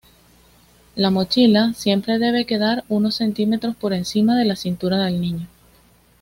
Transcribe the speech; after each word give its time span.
La 0.95 1.11
mochila 1.11 1.73
siempre 1.75 2.17
debe 2.17 2.47
quedar 2.47 2.83
unos 2.89 3.13
centímetros 3.13 3.75
por 3.75 3.93
encima 3.93 4.35
de 4.35 4.45
la 4.45 4.55
cintura 4.55 4.97
del 5.05 5.21
niño. 5.21 5.47